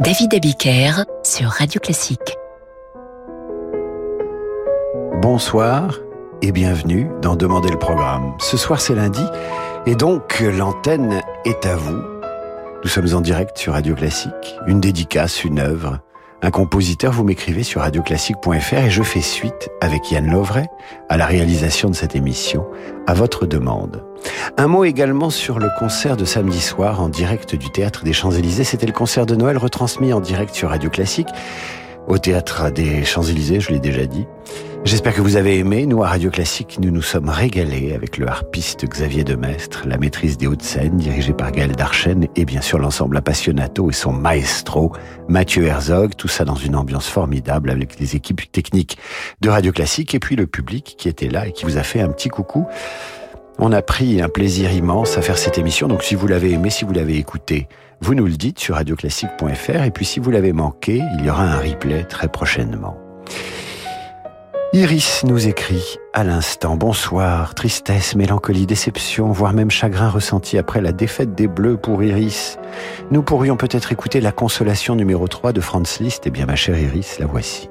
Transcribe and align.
David 0.00 0.34
Abiker 0.34 1.04
sur 1.22 1.48
Radio 1.48 1.80
Classique. 1.80 2.36
Bonsoir 5.22 5.98
et 6.42 6.52
bienvenue 6.52 7.08
dans 7.22 7.34
Demander 7.34 7.70
le 7.70 7.78
programme. 7.78 8.34
Ce 8.38 8.58
soir 8.58 8.78
c'est 8.78 8.94
lundi 8.94 9.24
et 9.86 9.94
donc 9.94 10.40
l'antenne 10.40 11.22
est 11.46 11.64
à 11.64 11.76
vous. 11.76 12.02
Nous 12.84 12.90
sommes 12.90 13.14
en 13.14 13.22
direct 13.22 13.56
sur 13.56 13.72
Radio 13.72 13.94
Classique, 13.94 14.56
une 14.66 14.80
dédicace, 14.80 15.44
une 15.44 15.58
œuvre, 15.58 16.00
un 16.42 16.50
compositeur, 16.50 17.12
vous 17.12 17.24
m'écrivez 17.24 17.62
sur 17.62 17.80
radioclassique.fr 17.80 18.74
et 18.74 18.90
je 18.90 19.02
fais 19.02 19.20
suite 19.20 19.70
avec 19.80 20.10
Yann 20.10 20.30
Lovray 20.30 20.66
à 21.08 21.16
la 21.16 21.26
réalisation 21.26 21.88
de 21.88 21.94
cette 21.94 22.14
émission 22.14 22.66
à 23.06 23.14
votre 23.14 23.46
demande. 23.46 24.04
Un 24.56 24.66
mot 24.66 24.84
également 24.84 25.30
sur 25.30 25.58
le 25.58 25.68
concert 25.78 26.16
de 26.16 26.24
samedi 26.24 26.60
soir 26.60 27.00
en 27.00 27.08
direct 27.08 27.54
du 27.54 27.70
Théâtre 27.70 28.04
des 28.04 28.12
Champs-Élysées. 28.12 28.64
C'était 28.64 28.86
le 28.86 28.92
concert 28.92 29.26
de 29.26 29.34
Noël 29.34 29.56
retransmis 29.56 30.12
en 30.12 30.20
direct 30.20 30.54
sur 30.54 30.68
Radio 30.68 30.90
Classique 30.90 31.28
au 32.06 32.18
Théâtre 32.18 32.70
des 32.70 33.04
Champs-Élysées, 33.04 33.60
je 33.60 33.70
l'ai 33.70 33.80
déjà 33.80 34.06
dit. 34.06 34.26
J'espère 34.86 35.14
que 35.14 35.20
vous 35.20 35.34
avez 35.34 35.58
aimé. 35.58 35.84
Nous, 35.84 36.04
à 36.04 36.10
Radio 36.10 36.30
Classique, 36.30 36.78
nous 36.80 36.92
nous 36.92 37.02
sommes 37.02 37.28
régalés 37.28 37.92
avec 37.92 38.18
le 38.18 38.28
harpiste 38.28 38.86
Xavier 38.86 39.24
Demestre, 39.24 39.82
la 39.84 39.98
maîtrise 39.98 40.38
des 40.38 40.46
Hauts-de-Seine, 40.46 40.96
dirigée 40.96 41.32
par 41.32 41.50
Gaël 41.50 41.72
Darchen, 41.72 42.28
et 42.36 42.44
bien 42.44 42.60
sûr 42.60 42.78
l'ensemble 42.78 43.16
Appassionato 43.16 43.90
et 43.90 43.92
son 43.92 44.12
maestro, 44.12 44.92
Mathieu 45.28 45.64
Herzog. 45.64 46.14
Tout 46.14 46.28
ça 46.28 46.44
dans 46.44 46.54
une 46.54 46.76
ambiance 46.76 47.08
formidable 47.08 47.70
avec 47.70 47.98
les 47.98 48.14
équipes 48.14 48.52
techniques 48.52 48.96
de 49.40 49.48
Radio 49.48 49.72
Classique 49.72 50.14
et 50.14 50.20
puis 50.20 50.36
le 50.36 50.46
public 50.46 50.94
qui 50.96 51.08
était 51.08 51.30
là 51.30 51.48
et 51.48 51.52
qui 51.52 51.64
vous 51.64 51.78
a 51.78 51.82
fait 51.82 52.00
un 52.00 52.08
petit 52.08 52.28
coucou. 52.28 52.64
On 53.58 53.72
a 53.72 53.82
pris 53.82 54.22
un 54.22 54.28
plaisir 54.28 54.70
immense 54.70 55.18
à 55.18 55.20
faire 55.20 55.36
cette 55.36 55.58
émission, 55.58 55.88
donc 55.88 56.04
si 56.04 56.14
vous 56.14 56.28
l'avez 56.28 56.52
aimé, 56.52 56.70
si 56.70 56.84
vous 56.84 56.92
l'avez 56.92 57.16
écouté, 57.16 57.66
vous 58.00 58.14
nous 58.14 58.26
le 58.26 58.36
dites 58.36 58.60
sur 58.60 58.76
radioclassique.fr, 58.76 59.82
et 59.82 59.90
puis 59.90 60.04
si 60.04 60.20
vous 60.20 60.30
l'avez 60.30 60.52
manqué, 60.52 61.02
il 61.18 61.24
y 61.24 61.28
aura 61.28 61.42
un 61.42 61.58
replay 61.58 62.04
très 62.04 62.28
prochainement. 62.28 62.96
Iris 64.72 65.22
nous 65.24 65.46
écrit 65.46 65.96
à 66.12 66.24
l'instant 66.24 66.76
Bonsoir, 66.76 67.54
tristesse, 67.54 68.16
mélancolie, 68.16 68.66
déception, 68.66 69.30
voire 69.30 69.52
même 69.52 69.70
chagrin 69.70 70.08
ressenti 70.08 70.58
après 70.58 70.80
la 70.80 70.92
défaite 70.92 71.34
des 71.34 71.46
Bleus 71.46 71.76
pour 71.76 72.02
Iris. 72.02 72.58
Nous 73.12 73.22
pourrions 73.22 73.56
peut-être 73.56 73.92
écouter 73.92 74.20
la 74.20 74.32
consolation 74.32 74.96
numéro 74.96 75.28
3 75.28 75.52
de 75.52 75.60
Franz 75.60 76.02
Liszt. 76.02 76.24
Eh 76.26 76.30
bien, 76.30 76.46
ma 76.46 76.56
chère 76.56 76.78
Iris, 76.78 77.18
la 77.20 77.26
voici. 77.26 77.70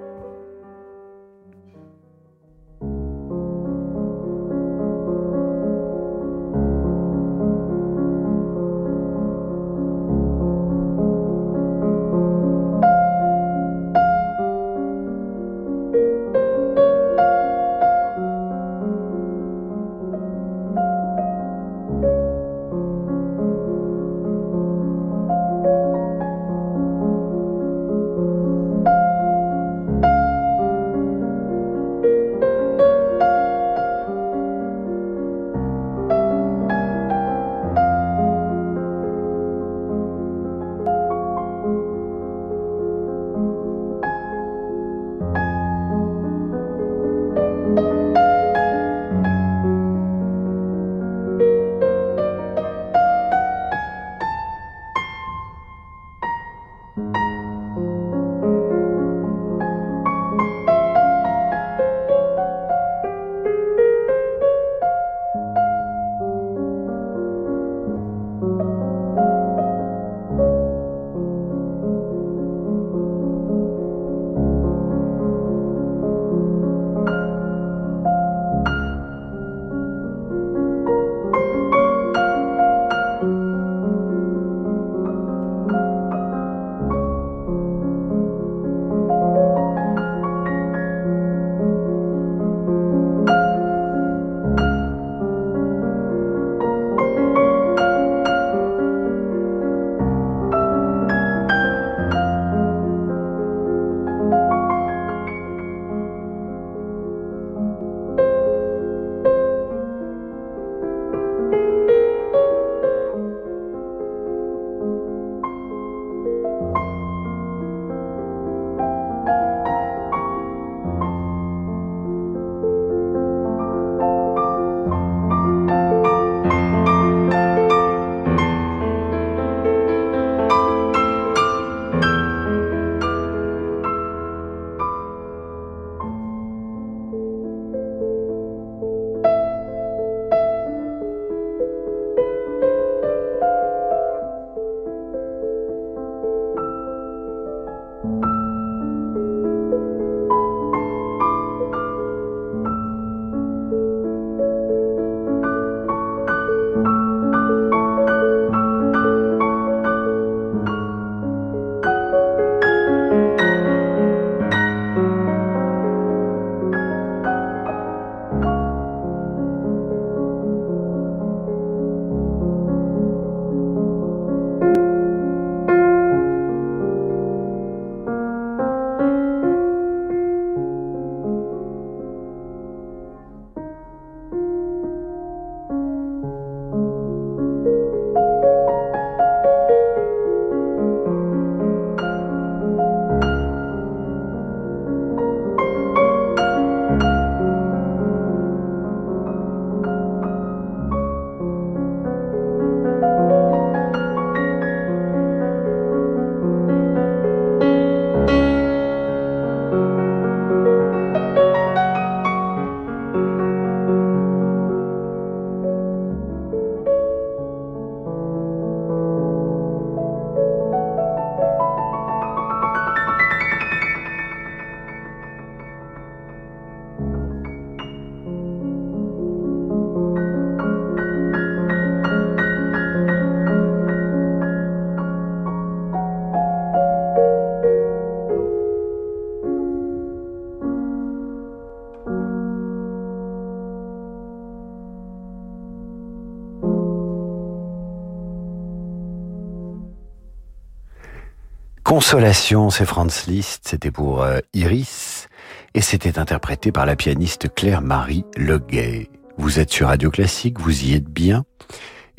Consolation, 252.06 252.70
c'est 252.70 252.86
Franz 252.86 253.24
Liszt, 253.28 253.64
c'était 253.66 253.90
pour 253.90 254.22
euh, 254.22 254.38
Iris, 254.54 255.28
et 255.74 255.82
c'était 255.82 256.20
interprété 256.20 256.72
par 256.72 256.86
la 256.86 256.96
pianiste 256.96 257.52
Claire-Marie 257.52 258.26
Leguet. 258.38 259.10
Vous 259.40 259.60
êtes 259.60 259.72
sur 259.72 259.88
Radio 259.88 260.12
Classique, 260.12 260.60
vous 260.60 260.84
y 260.84 260.94
êtes 260.94 261.10
bien. 261.10 261.46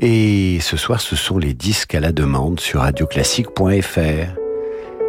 Et 0.00 0.58
ce 0.60 0.76
soir, 0.76 1.00
ce 1.00 1.14
sont 1.14 1.38
les 1.38 1.54
disques 1.54 1.94
à 1.94 2.00
la 2.00 2.10
demande 2.10 2.58
sur 2.58 2.80
radioclassique.fr. 2.80 4.00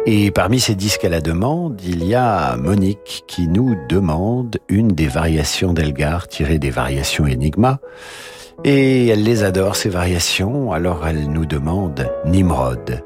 Et 0.06 0.30
parmi 0.30 0.60
ces 0.60 0.76
disques 0.76 1.04
à 1.04 1.08
la 1.08 1.20
demande, 1.20 1.80
il 1.84 2.04
y 2.04 2.14
a 2.14 2.56
Monique 2.56 3.24
qui 3.26 3.48
nous 3.48 3.74
demande 3.88 4.58
une 4.68 4.92
des 4.92 5.08
variations 5.08 5.72
d'Elgar 5.72 6.28
tirées 6.28 6.60
des 6.60 6.70
variations 6.70 7.24
Enigma. 7.24 7.80
Et 8.62 9.08
elle 9.08 9.24
les 9.24 9.42
adore, 9.42 9.74
ces 9.74 9.88
variations, 9.88 10.70
alors 10.70 11.04
elle 11.04 11.28
nous 11.28 11.46
demande 11.46 12.08
Nimrod. 12.26 13.02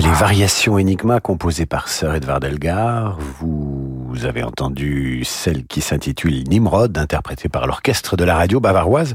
Les 0.00 0.12
variations 0.12 0.74
Enigma 0.74 1.20
composées 1.20 1.64
par 1.64 1.88
Sir 1.88 2.14
Edvard 2.14 2.44
Elgar. 2.44 3.18
Vous 3.40 4.24
avez 4.24 4.42
entendu 4.42 5.24
celle 5.24 5.64
qui 5.64 5.80
s'intitule 5.80 6.44
Nimrod, 6.44 6.98
interprétée 6.98 7.48
par 7.48 7.66
l'orchestre 7.66 8.16
de 8.16 8.24
la 8.24 8.34
radio 8.34 8.60
bavaroise, 8.60 9.14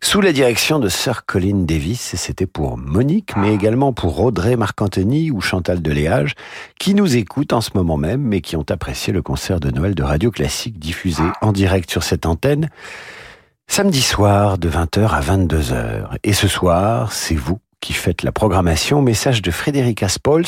sous 0.00 0.20
la 0.20 0.32
direction 0.32 0.78
de 0.78 0.88
Sir 0.88 1.26
Colin 1.26 1.64
Davis. 1.64 2.14
C'était 2.16 2.46
pour 2.46 2.78
Monique, 2.78 3.32
mais 3.36 3.52
également 3.52 3.92
pour 3.92 4.20
Audrey 4.20 4.56
Marc-Anthony 4.56 5.32
ou 5.32 5.40
Chantal 5.40 5.82
Deléage, 5.82 6.34
qui 6.78 6.94
nous 6.94 7.16
écoutent 7.16 7.52
en 7.52 7.60
ce 7.60 7.70
moment 7.74 7.96
même, 7.96 8.22
mais 8.22 8.40
qui 8.40 8.56
ont 8.56 8.66
apprécié 8.68 9.12
le 9.12 9.22
concert 9.22 9.58
de 9.58 9.70
Noël 9.70 9.96
de 9.96 10.02
Radio 10.04 10.30
Classique 10.30 10.78
diffusé 10.78 11.24
en 11.40 11.50
direct 11.50 11.90
sur 11.90 12.04
cette 12.04 12.26
antenne 12.26 12.68
Samedi 13.66 14.02
soir 14.02 14.58
de 14.58 14.68
20h 14.68 15.08
à 15.08 15.20
22h. 15.20 16.18
Et 16.24 16.32
ce 16.32 16.48
soir, 16.48 17.12
c'est 17.12 17.36
vous 17.36 17.58
qui 17.80 17.92
faites 17.92 18.22
la 18.22 18.32
programmation. 18.32 19.02
Message 19.02 19.42
de 19.42 19.50
Frédéric 19.50 20.02
Aspols 20.02 20.46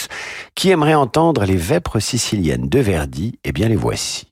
qui 0.55 0.71
aimerait 0.71 0.95
entendre 0.95 1.45
les 1.45 1.57
vêpres 1.57 1.99
siciliennes 1.99 2.69
de 2.69 2.79
Verdi. 2.79 3.39
Eh 3.45 3.53
bien, 3.53 3.69
les 3.69 3.77
voici. 3.77 4.27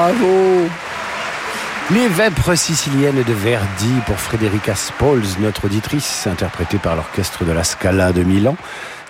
Bravo 0.00 0.66
Les 1.92 2.08
Vêpres 2.08 2.54
siciliennes 2.54 3.22
de 3.22 3.32
Verdi 3.34 3.92
pour 4.06 4.16
Frédérica 4.16 4.74
Spols, 4.74 5.26
notre 5.40 5.66
auditrice, 5.66 6.26
interprétée 6.26 6.78
par 6.78 6.96
l'orchestre 6.96 7.44
de 7.44 7.52
la 7.52 7.64
Scala 7.64 8.14
de 8.14 8.22
Milan, 8.22 8.56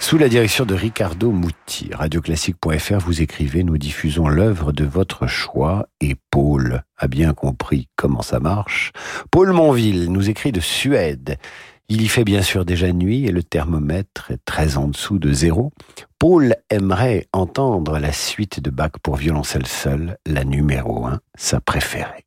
sous 0.00 0.18
la 0.18 0.28
direction 0.28 0.64
de 0.64 0.74
Riccardo 0.74 1.30
Mutti. 1.30 1.90
Radioclassique.fr, 1.92 2.98
vous 2.98 3.22
écrivez, 3.22 3.62
nous 3.62 3.78
diffusons 3.78 4.26
l'œuvre 4.26 4.72
de 4.72 4.84
votre 4.84 5.28
choix 5.28 5.86
et 6.00 6.16
Paul 6.32 6.82
a 6.98 7.06
bien 7.06 7.34
compris 7.34 7.86
comment 7.94 8.22
ça 8.22 8.40
marche. 8.40 8.90
Paul 9.30 9.52
Monville 9.52 10.10
nous 10.10 10.28
écrit 10.28 10.50
de 10.50 10.60
Suède. 10.60 11.36
Il 11.88 12.02
y 12.02 12.08
fait 12.08 12.24
bien 12.24 12.42
sûr 12.42 12.64
déjà 12.64 12.92
nuit 12.92 13.26
et 13.26 13.32
le 13.32 13.44
thermomètre 13.44 14.32
est 14.32 14.44
très 14.44 14.76
en 14.76 14.88
dessous 14.88 15.20
de 15.20 15.32
zéro. 15.32 15.72
Paul 16.20 16.54
aimerait 16.68 17.26
entendre 17.32 17.98
la 17.98 18.12
suite 18.12 18.60
de 18.60 18.68
Bach 18.68 18.90
pour 19.02 19.16
violoncelle 19.16 19.66
seul, 19.66 20.18
la 20.26 20.44
numéro 20.44 21.06
1, 21.06 21.18
sa 21.34 21.62
préférée. 21.62 22.26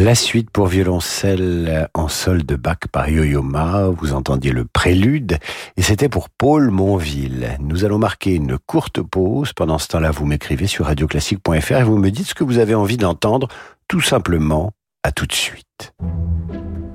La 0.08 0.14
suite 0.14 0.48
pour 0.50 0.68
violoncelle 0.68 1.90
en 1.92 2.08
sol 2.08 2.46
de 2.46 2.56
Bach 2.56 2.78
par 2.90 3.10
Yo-Yo 3.10 3.42
Ma, 3.42 3.88
vous 3.88 4.14
entendiez 4.14 4.52
le 4.52 4.64
prélude, 4.64 5.36
et 5.76 5.82
c'était 5.82 6.08
pour 6.08 6.30
Paul 6.30 6.70
Monville. 6.70 7.58
Nous 7.60 7.84
allons 7.84 7.98
marquer 7.98 8.34
une 8.34 8.56
courte 8.56 9.02
pause. 9.02 9.52
Pendant 9.52 9.76
ce 9.76 9.86
temps-là, 9.88 10.10
vous 10.10 10.24
m'écrivez 10.24 10.66
sur 10.66 10.86
radioclassique.fr 10.86 11.72
et 11.72 11.84
vous 11.84 11.98
me 11.98 12.10
dites 12.10 12.28
ce 12.28 12.34
que 12.34 12.42
vous 12.42 12.56
avez 12.56 12.74
envie 12.74 12.96
d'entendre, 12.96 13.48
tout 13.86 14.00
simplement. 14.00 14.72
À 15.02 15.12
tout 15.12 15.26
de 15.26 15.34
suite. 15.34 15.92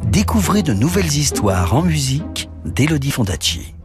Découvrez 0.05 0.63
de 0.63 0.73
nouvelles 0.73 1.05
histoires 1.05 1.75
en 1.75 1.83
musique 1.83 2.49
d'Elodie 2.65 3.11
Fondacci. 3.11 3.75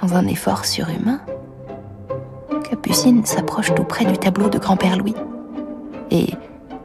Dans 0.00 0.14
un 0.14 0.28
effort 0.28 0.66
surhumain, 0.66 1.20
Capucine 2.62 3.26
s'approche 3.26 3.74
tout 3.74 3.82
près 3.82 4.04
du 4.04 4.16
tableau 4.16 4.48
de 4.48 4.58
grand-père 4.60 4.96
Louis. 4.96 5.16
Et 6.12 6.28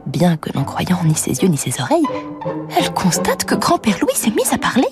bien 0.08 0.36
que 0.36 0.50
n'en 0.56 0.64
croyant 0.64 0.98
ni 1.04 1.14
ses 1.14 1.42
yeux 1.42 1.48
ni 1.48 1.56
ses 1.56 1.80
oreilles, 1.80 2.06
elle 2.78 2.92
constate 2.92 3.44
que 3.44 3.54
grand-père 3.54 3.98
Louis 4.00 4.14
s'est 4.14 4.30
mis 4.30 4.48
à 4.52 4.58
parler. 4.58 4.88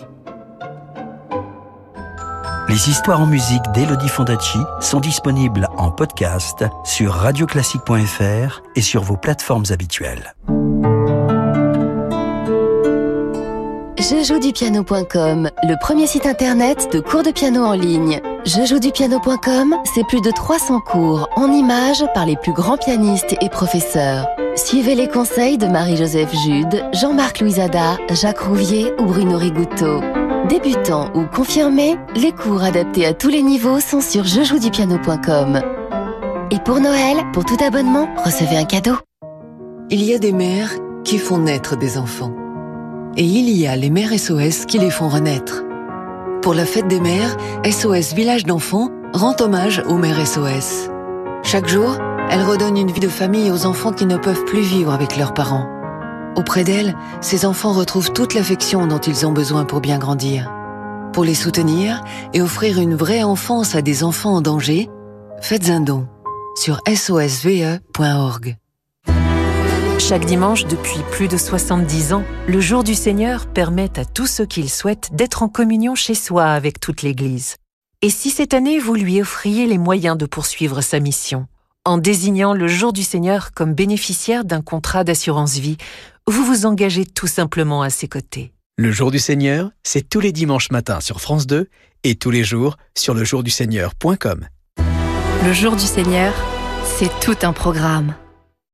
Les 2.68 2.90
histoires 2.90 3.20
en 3.20 3.26
musique 3.26 3.62
d'Elodie 3.74 4.08
Fondacci 4.08 4.58
sont 4.80 4.98
disponibles 4.98 5.68
en 5.76 5.90
podcast 5.92 6.64
sur 6.84 7.12
radioclassique.fr 7.12 8.62
et 8.74 8.80
sur 8.80 9.02
vos 9.02 9.16
plateformes 9.16 9.66
habituelles. 9.70 10.34
Je 13.98 14.22
joue 14.24 14.38
du 14.38 14.52
piano.com, 14.52 15.50
le 15.62 15.80
premier 15.80 16.06
site 16.06 16.26
internet 16.26 16.92
de 16.92 17.00
cours 17.00 17.22
de 17.22 17.30
piano 17.30 17.64
en 17.64 17.72
ligne. 17.72 18.20
Je 18.44 18.64
joue 18.66 18.78
du 18.78 18.92
piano.com, 18.92 19.74
c'est 19.94 20.06
plus 20.06 20.20
de 20.20 20.30
300 20.30 20.80
cours 20.80 21.28
en 21.34 21.50
images 21.50 22.04
par 22.14 22.26
les 22.26 22.36
plus 22.36 22.52
grands 22.52 22.76
pianistes 22.76 23.34
et 23.40 23.48
professeurs. 23.48 24.26
Suivez 24.56 24.94
les 24.94 25.06
conseils 25.06 25.58
de 25.58 25.66
Marie-Joseph 25.66 26.34
Jude, 26.34 26.82
Jean-Marc 26.94 27.40
Louisada, 27.40 27.98
Jacques 28.10 28.40
Rouvier 28.40 28.90
ou 28.98 29.04
Bruno 29.04 29.36
Rigouteau. 29.36 30.00
Débutants 30.48 31.10
ou 31.14 31.26
confirmés, 31.26 31.96
les 32.14 32.32
cours 32.32 32.62
adaptés 32.62 33.04
à 33.04 33.12
tous 33.12 33.28
les 33.28 33.42
niveaux 33.42 33.80
sont 33.80 34.00
sur 34.00 34.24
jejoudupiano.com. 34.24 35.60
Et 36.50 36.58
pour 36.60 36.80
Noël, 36.80 37.18
pour 37.34 37.44
tout 37.44 37.62
abonnement, 37.62 38.08
recevez 38.24 38.56
un 38.56 38.64
cadeau. 38.64 38.96
Il 39.90 40.02
y 40.02 40.14
a 40.14 40.18
des 40.18 40.32
mères 40.32 40.72
qui 41.04 41.18
font 41.18 41.38
naître 41.38 41.76
des 41.76 41.98
enfants. 41.98 42.32
Et 43.18 43.24
il 43.24 43.50
y 43.50 43.66
a 43.66 43.76
les 43.76 43.90
mères 43.90 44.18
SOS 44.18 44.64
qui 44.64 44.78
les 44.78 44.90
font 44.90 45.08
renaître. 45.08 45.64
Pour 46.40 46.54
la 46.54 46.64
fête 46.64 46.88
des 46.88 47.00
mères, 47.00 47.36
SOS 47.62 48.14
Village 48.14 48.44
d'enfants 48.44 48.88
rend 49.12 49.36
hommage 49.38 49.82
aux 49.86 49.98
mères 49.98 50.26
SOS. 50.26 50.88
Chaque 51.42 51.68
jour, 51.68 51.98
elle 52.30 52.42
redonne 52.42 52.76
une 52.76 52.90
vie 52.90 53.00
de 53.00 53.08
famille 53.08 53.50
aux 53.50 53.66
enfants 53.66 53.92
qui 53.92 54.06
ne 54.06 54.16
peuvent 54.16 54.44
plus 54.44 54.60
vivre 54.60 54.92
avec 54.92 55.16
leurs 55.16 55.34
parents. 55.34 55.68
Auprès 56.36 56.64
d'elle, 56.64 56.94
ces 57.20 57.46
enfants 57.46 57.72
retrouvent 57.72 58.12
toute 58.12 58.34
l'affection 58.34 58.86
dont 58.86 58.98
ils 58.98 59.26
ont 59.26 59.32
besoin 59.32 59.64
pour 59.64 59.80
bien 59.80 59.98
grandir. 59.98 60.52
Pour 61.12 61.24
les 61.24 61.34
soutenir 61.34 62.02
et 62.34 62.42
offrir 62.42 62.78
une 62.78 62.94
vraie 62.94 63.22
enfance 63.22 63.74
à 63.74 63.82
des 63.82 64.04
enfants 64.04 64.34
en 64.34 64.40
danger, 64.42 64.90
faites 65.40 65.70
un 65.70 65.80
don 65.80 66.06
sur 66.56 66.80
sosve.org. 66.86 68.56
Chaque 69.98 70.26
dimanche 70.26 70.66
depuis 70.66 71.00
plus 71.10 71.26
de 71.26 71.38
70 71.38 72.12
ans, 72.12 72.24
le 72.46 72.60
jour 72.60 72.84
du 72.84 72.94
Seigneur 72.94 73.46
permet 73.46 73.98
à 73.98 74.04
tous 74.04 74.26
ceux 74.26 74.46
qui 74.46 74.62
le 74.62 74.68
souhaitent 74.68 75.08
d'être 75.12 75.42
en 75.42 75.48
communion 75.48 75.94
chez 75.94 76.14
soi 76.14 76.44
avec 76.44 76.80
toute 76.80 77.02
l'Église. 77.02 77.56
Et 78.02 78.10
si 78.10 78.30
cette 78.30 78.52
année 78.52 78.78
vous 78.78 78.94
lui 78.94 79.22
offriez 79.22 79.66
les 79.66 79.78
moyens 79.78 80.18
de 80.18 80.26
poursuivre 80.26 80.82
sa 80.82 81.00
mission, 81.00 81.46
en 81.86 81.98
désignant 81.98 82.52
le 82.52 82.68
jour 82.68 82.92
du 82.92 83.02
Seigneur 83.02 83.52
comme 83.52 83.72
bénéficiaire 83.72 84.44
d'un 84.44 84.60
contrat 84.60 85.04
d'assurance 85.04 85.54
vie 85.54 85.78
vous 86.28 86.44
vous 86.44 86.66
engagez 86.66 87.06
tout 87.06 87.28
simplement 87.28 87.82
à 87.82 87.90
ses 87.90 88.08
côtés. 88.08 88.52
Le 88.76 88.90
jour 88.90 89.10
du 89.10 89.20
Seigneur, 89.20 89.70
c'est 89.84 90.08
tous 90.08 90.20
les 90.20 90.32
dimanches 90.32 90.70
matins 90.70 91.00
sur 91.00 91.20
France 91.20 91.46
2 91.46 91.68
et 92.02 92.16
tous 92.16 92.30
les 92.30 92.44
jours 92.44 92.76
sur 92.96 93.14
lejourduseigneur.com. 93.14 94.48
Le 95.44 95.52
jour 95.52 95.76
du 95.76 95.84
Seigneur, 95.84 96.34
c'est 96.84 97.10
tout 97.20 97.36
un 97.42 97.52
programme. 97.52 98.14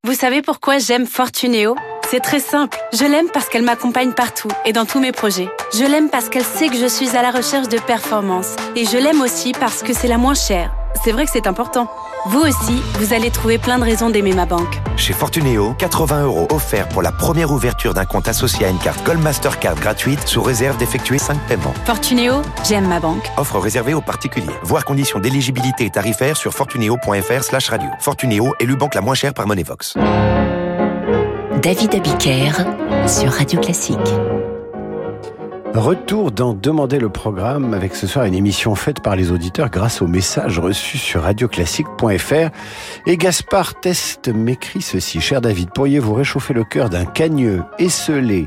Vous 0.05 0.15
savez 0.15 0.41
pourquoi 0.41 0.79
j'aime 0.79 1.07
Fortunéo 1.07 1.77
C'est 2.11 2.21
très 2.21 2.41
simple. 2.41 2.79
Je 2.93 3.05
l'aime 3.05 3.29
parce 3.33 3.49
qu'elle 3.49 3.63
m'accompagne 3.63 4.13
partout 4.13 4.49
et 4.65 4.73
dans 4.73 4.87
tous 4.87 4.99
mes 4.99 5.13
projets. 5.13 5.49
Je 5.75 5.85
l'aime 5.85 6.09
parce 6.09 6.31
qu'elle 6.31 6.45
sait 6.45 6.69
que 6.69 6.77
je 6.77 6.87
suis 6.87 7.15
à 7.17 7.23
la 7.23 7.31
recherche 7.31 7.69
de 7.69 7.79
performance. 7.79 8.57
Et 8.75 8.87
je 8.87 8.97
l'aime 8.97 9.21
aussi 9.21 9.53
parce 9.53 9.83
que 9.83 9.93
c'est 9.93 10.09
la 10.09 10.19
moins 10.19 10.35
chère. 10.35 10.75
C'est 11.05 11.13
vrai 11.13 11.27
que 11.27 11.31
c'est 11.31 11.47
important. 11.47 11.89
Vous 12.27 12.39
aussi, 12.39 12.81
vous 13.01 13.15
allez 13.15 13.31
trouver 13.33 13.59
plein 13.59 13.79
de 13.81 13.85
raisons 13.85 14.09
d'aimer 14.09 14.33
ma 14.33 14.47
banque. 14.47 14.81
Chez 14.97 15.13
Fortunéo, 15.13 15.75
80 15.79 16.23
euros 16.23 16.47
offerts 16.53 16.89
pour 16.89 17.03
la 17.03 17.11
première 17.11 17.51
ouverture 17.51 17.95
d'un 17.95 18.05
compte 18.05 18.29
associé 18.29 18.65
à 18.65 18.69
une 18.69 18.79
carte 18.79 19.05
Gold 19.05 19.21
Mastercard 19.21 19.75
gratuite 19.75 20.21
sous 20.29 20.41
réserve 20.41 20.77
d'effectuer 20.77 21.19
5 21.19 21.37
paiements. 21.49 21.75
Fortunéo, 21.85 22.43
j'aime 22.65 22.87
ma 22.87 23.01
banque. 23.01 23.29
Offre 23.37 23.59
réservée 23.59 23.95
aux 23.95 24.01
particuliers. 24.01 24.55
Voir 24.63 24.85
conditions 24.85 25.19
d'éligibilité 25.19 25.85
et 25.87 25.91
tarifaires 25.91 26.37
sur 26.37 26.53
fortunéo.fr 26.55 27.43
slash 27.43 27.69
radio. 27.71 27.89
Fortunéo, 27.99 28.55
élu 28.61 28.77
banque 28.77 28.95
la 28.95 29.01
moins 29.01 29.15
chère 29.15 29.35
par 29.35 29.49
Monevox. 29.49 29.95
David 31.61 31.95
Abiker 31.97 32.53
sur 33.09 33.33
Radio 33.33 33.61
Classique. 33.61 33.99
Retour 35.75 36.33
dans 36.33 36.53
Demander 36.53 36.99
le 36.99 37.09
programme 37.09 37.73
avec 37.73 37.95
ce 37.95 38.07
soir 38.07 38.27
une 38.27 38.35
émission 38.35 38.75
faite 38.75 39.01
par 39.01 39.17
les 39.17 39.33
auditeurs 39.33 39.71
grâce 39.71 40.03
aux 40.03 40.07
messages 40.07 40.59
reçus 40.59 40.99
sur 40.99 41.23
radioclassique.fr. 41.23 42.51
Et 43.07 43.17
Gaspard 43.17 43.81
Test 43.81 44.29
m'écrit 44.29 44.83
ceci. 44.83 45.23
Cher 45.23 45.41
David, 45.41 45.71
pourriez-vous 45.71 46.13
réchauffer 46.13 46.53
le 46.53 46.65
cœur 46.65 46.91
d'un 46.91 47.07
cagneux 47.07 47.63
esselé 47.79 48.45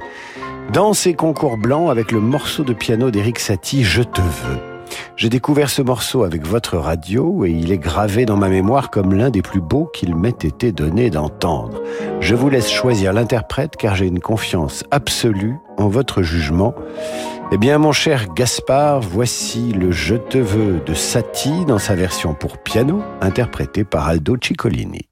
dans 0.71 0.93
ses 0.93 1.15
concours 1.15 1.57
blancs 1.57 1.89
avec 1.89 2.11
le 2.11 2.19
morceau 2.19 2.63
de 2.63 2.73
piano 2.73 3.09
d'Eric 3.09 3.39
Satie, 3.39 3.83
Je 3.83 4.03
te 4.03 4.21
veux? 4.21 4.74
J'ai 5.15 5.29
découvert 5.29 5.69
ce 5.69 5.81
morceau 5.81 6.23
avec 6.23 6.45
votre 6.45 6.77
radio 6.77 7.45
et 7.45 7.51
il 7.51 7.71
est 7.71 7.77
gravé 7.77 8.25
dans 8.25 8.37
ma 8.37 8.49
mémoire 8.49 8.89
comme 8.89 9.13
l'un 9.13 9.29
des 9.29 9.41
plus 9.41 9.61
beaux 9.61 9.85
qu'il 9.85 10.15
m'ait 10.15 10.29
été 10.29 10.71
donné 10.71 11.09
d'entendre. 11.09 11.81
Je 12.19 12.35
vous 12.35 12.49
laisse 12.49 12.69
choisir 12.69 13.13
l'interprète 13.13 13.75
car 13.77 13.95
j'ai 13.95 14.07
une 14.07 14.19
confiance 14.19 14.83
absolue 14.91 15.55
en 15.77 15.87
votre 15.87 16.21
jugement. 16.21 16.73
Eh 17.51 17.57
bien, 17.57 17.77
mon 17.77 17.91
cher 17.91 18.33
Gaspard, 18.33 19.01
voici 19.01 19.71
le 19.71 19.91
Je 19.91 20.15
te 20.15 20.37
veux 20.37 20.81
de 20.85 20.93
Satie 20.93 21.65
dans 21.65 21.79
sa 21.79 21.95
version 21.95 22.33
pour 22.33 22.57
piano, 22.57 23.03
interprété 23.21 23.83
par 23.83 24.07
Aldo 24.07 24.35
Ciccolini. 24.41 25.07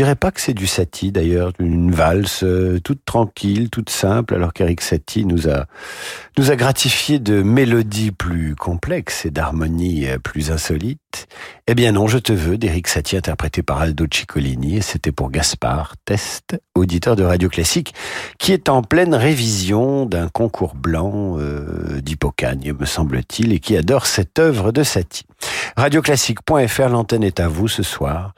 On 0.00 0.02
dirait 0.02 0.16
pas 0.16 0.30
que 0.30 0.40
c'est 0.40 0.54
du 0.54 0.66
Satie 0.66 1.12
d'ailleurs, 1.12 1.52
une 1.58 1.90
valse 1.90 2.42
euh, 2.42 2.80
toute 2.80 3.04
tranquille, 3.04 3.68
toute 3.68 3.90
simple, 3.90 4.34
alors 4.34 4.54
qu'Eric 4.54 4.80
Satie 4.80 5.26
nous 5.26 5.46
a 5.46 5.66
nous 6.38 6.50
a 6.50 6.56
gratifié 6.56 7.18
de 7.18 7.42
mélodies 7.42 8.10
plus 8.10 8.56
complexes 8.56 9.26
et 9.26 9.30
d'harmonies 9.30 10.08
euh, 10.08 10.18
plus 10.18 10.50
insolites. 10.52 11.09
Eh 11.66 11.74
bien 11.74 11.92
non, 11.92 12.06
je 12.06 12.18
te 12.18 12.32
veux 12.32 12.58
d'Eric 12.58 12.88
Satie 12.88 13.16
interprété 13.16 13.62
par 13.62 13.80
Aldo 13.80 14.06
Ciccolini 14.12 14.78
et 14.78 14.80
c'était 14.80 15.12
pour 15.12 15.30
Gaspard 15.30 15.94
Test, 16.04 16.60
auditeur 16.74 17.16
de 17.16 17.22
Radio 17.22 17.48
Classique, 17.48 17.94
qui 18.38 18.52
est 18.52 18.68
en 18.68 18.82
pleine 18.82 19.14
révision 19.14 20.06
d'un 20.06 20.28
concours 20.28 20.74
blanc 20.74 21.36
euh, 21.38 22.00
me 22.78 22.84
semble-t-il, 22.84 23.52
et 23.52 23.60
qui 23.60 23.76
adore 23.76 24.06
cette 24.06 24.38
œuvre 24.38 24.72
de 24.72 24.82
Satie. 24.82 25.24
Radioclassique.fr, 25.76 26.88
l'antenne 26.88 27.24
est 27.24 27.40
à 27.40 27.48
vous 27.48 27.68
ce 27.68 27.82
soir, 27.82 28.34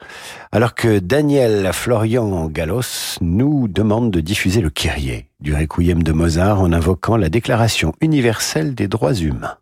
alors 0.51 0.75
que 0.75 0.99
Daniel 0.99 1.71
Florian 1.73 2.47
Gallos 2.47 3.17
nous 3.21 3.67
demande 3.67 4.11
de 4.11 4.19
diffuser 4.19 4.61
le 4.61 4.69
Kyrie 4.69 5.25
du 5.39 5.55
Requiem 5.55 6.03
de 6.03 6.11
Mozart 6.11 6.61
en 6.61 6.71
invoquant 6.71 7.17
la 7.17 7.29
Déclaration 7.29 7.93
universelle 8.01 8.75
des 8.75 8.87
droits 8.87 9.15
humains. 9.15 9.57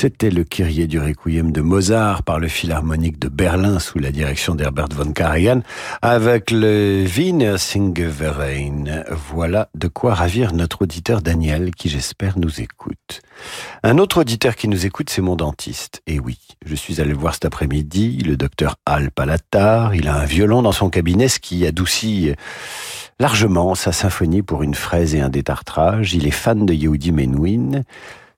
C'était 0.00 0.30
le 0.30 0.44
Kyrie 0.44 0.86
du 0.86 1.00
Requiem 1.00 1.50
de 1.50 1.60
Mozart 1.60 2.22
par 2.22 2.38
le 2.38 2.46
Philharmonique 2.46 3.18
de 3.18 3.26
Berlin 3.26 3.80
sous 3.80 3.98
la 3.98 4.12
direction 4.12 4.54
d'Herbert 4.54 4.86
von 4.94 5.10
Karajan 5.10 5.62
avec 6.02 6.52
le 6.52 7.04
Wiener 7.16 7.58
Singeverein. 7.58 9.02
Voilà 9.10 9.70
de 9.74 9.88
quoi 9.88 10.14
ravir 10.14 10.54
notre 10.54 10.82
auditeur 10.82 11.20
Daniel 11.20 11.72
qui 11.74 11.88
j'espère 11.88 12.38
nous 12.38 12.60
écoute. 12.60 13.22
Un 13.82 13.98
autre 13.98 14.20
auditeur 14.20 14.54
qui 14.54 14.68
nous 14.68 14.86
écoute, 14.86 15.10
c'est 15.10 15.20
mon 15.20 15.34
dentiste. 15.34 16.00
Et 16.06 16.20
oui, 16.20 16.38
je 16.64 16.76
suis 16.76 17.00
allé 17.00 17.10
le 17.10 17.18
voir 17.18 17.34
cet 17.34 17.46
après-midi, 17.46 18.18
le 18.18 18.36
docteur 18.36 18.76
Al 18.86 19.10
Palatar. 19.10 19.96
Il 19.96 20.06
a 20.06 20.14
un 20.14 20.26
violon 20.26 20.62
dans 20.62 20.70
son 20.70 20.90
cabinet, 20.90 21.26
ce 21.26 21.40
qui 21.40 21.66
adoucit 21.66 22.34
largement 23.18 23.74
sa 23.74 23.90
symphonie 23.90 24.42
pour 24.42 24.62
une 24.62 24.76
fraise 24.76 25.16
et 25.16 25.20
un 25.20 25.28
détartrage. 25.28 26.14
Il 26.14 26.24
est 26.28 26.30
fan 26.30 26.66
de 26.66 26.72
Yehudi 26.72 27.10
Menuhin 27.10 27.82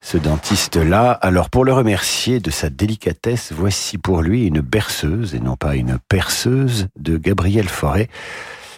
ce 0.00 0.18
dentiste-là. 0.18 1.12
Alors 1.12 1.50
pour 1.50 1.64
le 1.64 1.72
remercier 1.72 2.40
de 2.40 2.50
sa 2.50 2.70
délicatesse, 2.70 3.52
voici 3.52 3.98
pour 3.98 4.22
lui 4.22 4.46
une 4.46 4.60
berceuse 4.60 5.34
et 5.34 5.40
non 5.40 5.56
pas 5.56 5.76
une 5.76 5.98
perceuse 6.08 6.88
de 6.96 7.16
Gabriel 7.16 7.68
Forêt. 7.68 8.08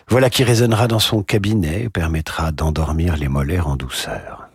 Voilà 0.09 0.31
qui 0.31 0.45
résonnera 0.45 0.89
dans 0.89 0.99
son 0.99 1.23
cabinet, 1.23 1.89
permettra 1.89 2.53
d'endormir 2.53 3.17
les 3.17 3.29
molaires 3.29 3.69
en 3.69 3.77
douceur. 3.77 4.49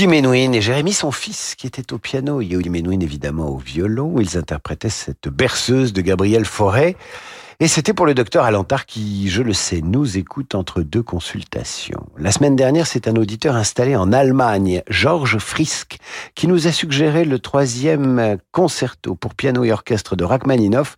Yehudi 0.00 0.16
Menuhin 0.16 0.52
et 0.52 0.62
Jérémy, 0.62 0.94
son 0.94 1.12
fils, 1.12 1.54
qui 1.54 1.66
était 1.66 1.92
au 1.92 1.98
piano. 1.98 2.40
Yehudi 2.40 2.70
Menuhin, 2.70 3.00
évidemment, 3.00 3.50
au 3.50 3.58
violon. 3.58 4.14
Ils 4.18 4.38
interprétaient 4.38 4.88
cette 4.88 5.28
berceuse 5.28 5.92
de 5.92 6.00
Gabriel 6.00 6.46
Fauré. 6.46 6.96
Et 7.58 7.68
c'était 7.68 7.92
pour 7.92 8.06
le 8.06 8.14
docteur 8.14 8.44
Alantar 8.44 8.86
qui, 8.86 9.28
je 9.28 9.42
le 9.42 9.52
sais, 9.52 9.82
nous 9.82 10.16
écoute 10.16 10.54
entre 10.54 10.80
deux 10.80 11.02
consultations. 11.02 12.06
La 12.16 12.32
semaine 12.32 12.56
dernière, 12.56 12.86
c'est 12.86 13.08
un 13.08 13.16
auditeur 13.16 13.56
installé 13.56 13.94
en 13.94 14.10
Allemagne, 14.10 14.82
Georges 14.88 15.36
Frisk, 15.36 15.98
qui 16.34 16.46
nous 16.46 16.66
a 16.66 16.72
suggéré 16.72 17.26
le 17.26 17.38
troisième 17.38 18.38
concerto 18.52 19.16
pour 19.16 19.34
piano 19.34 19.64
et 19.64 19.72
orchestre 19.72 20.16
de 20.16 20.24
Rachmaninoff. 20.24 20.96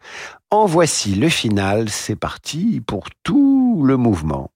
En 0.50 0.66
voici 0.66 1.16
le 1.16 1.28
final. 1.28 1.88
C'est 1.88 2.14
parti 2.14 2.80
pour 2.86 3.08
tout 3.24 3.82
le 3.84 3.96
mouvement. 3.96 4.52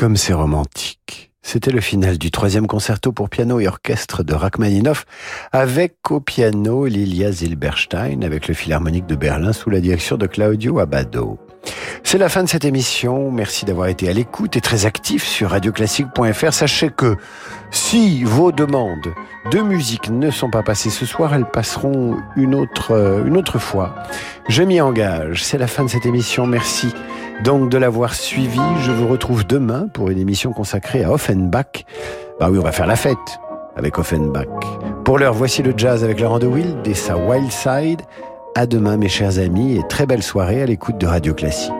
Comme 0.00 0.16
c'est 0.16 0.32
romantique. 0.32 1.30
C'était 1.42 1.70
le 1.70 1.82
final 1.82 2.16
du 2.16 2.30
troisième 2.30 2.66
concerto 2.66 3.12
pour 3.12 3.28
piano 3.28 3.60
et 3.60 3.68
orchestre 3.68 4.22
de 4.22 4.32
Rachmaninoff, 4.32 5.04
avec 5.52 6.10
au 6.10 6.20
piano 6.20 6.86
Lilia 6.86 7.30
Zilberstein, 7.30 8.22
avec 8.22 8.48
le 8.48 8.54
Philharmonique 8.54 9.04
de 9.04 9.14
Berlin 9.14 9.52
sous 9.52 9.68
la 9.68 9.78
direction 9.78 10.16
de 10.16 10.26
Claudio 10.26 10.78
Abado. 10.78 11.38
C'est 12.02 12.16
la 12.16 12.30
fin 12.30 12.42
de 12.42 12.48
cette 12.48 12.64
émission. 12.64 13.30
Merci 13.30 13.66
d'avoir 13.66 13.88
été 13.88 14.08
à 14.08 14.14
l'écoute 14.14 14.56
et 14.56 14.62
très 14.62 14.86
actif 14.86 15.22
sur 15.22 15.50
radioclassique.fr. 15.50 16.52
Sachez 16.54 16.88
que 16.88 17.16
si 17.70 18.24
vos 18.24 18.52
demandes 18.52 19.14
de 19.50 19.60
musique 19.60 20.10
ne 20.10 20.30
sont 20.30 20.50
pas 20.50 20.62
passées 20.62 20.90
ce 20.90 21.06
soir, 21.06 21.34
elles 21.34 21.48
passeront 21.48 22.16
une 22.36 22.54
autre, 22.54 22.92
euh, 22.92 23.24
une 23.24 23.36
autre 23.36 23.58
fois. 23.58 23.94
Je 24.48 24.62
m'y 24.62 24.80
engage. 24.80 25.44
C'est 25.44 25.58
la 25.58 25.66
fin 25.66 25.84
de 25.84 25.88
cette 25.88 26.06
émission. 26.06 26.46
Merci 26.46 26.92
donc 27.44 27.70
de 27.70 27.78
l'avoir 27.78 28.14
suivi. 28.14 28.60
Je 28.80 28.92
vous 28.92 29.06
retrouve 29.06 29.46
demain 29.46 29.86
pour 29.92 30.10
une 30.10 30.18
émission 30.18 30.52
consacrée 30.52 31.04
à 31.04 31.12
Offenbach. 31.12 31.84
Bah 32.38 32.48
oui, 32.50 32.58
on 32.58 32.62
va 32.62 32.72
faire 32.72 32.86
la 32.86 32.96
fête 32.96 33.16
avec 33.76 33.98
Offenbach. 33.98 34.46
Pour 35.04 35.18
l'heure, 35.18 35.34
voici 35.34 35.62
le 35.62 35.72
jazz 35.76 36.04
avec 36.04 36.20
Laurent 36.20 36.38
de 36.38 36.46
Wild 36.46 36.86
et 36.86 36.94
sa 36.94 37.16
Wild 37.16 37.50
Side. 37.50 38.02
À 38.56 38.66
demain, 38.66 38.96
mes 38.96 39.08
chers 39.08 39.38
amis, 39.38 39.76
et 39.76 39.82
très 39.88 40.06
belle 40.06 40.22
soirée 40.22 40.62
à 40.62 40.66
l'écoute 40.66 40.98
de 40.98 41.06
Radio 41.06 41.34
Classique. 41.34 41.72